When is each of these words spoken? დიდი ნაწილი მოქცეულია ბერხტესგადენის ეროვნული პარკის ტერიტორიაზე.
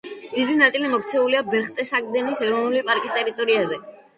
დიდი 0.29 0.55
ნაწილი 0.61 0.89
მოქცეულია 0.93 1.43
ბერხტესგადენის 1.51 2.43
ეროვნული 2.49 2.85
პარკის 2.89 3.17
ტერიტორიაზე. 3.21 3.83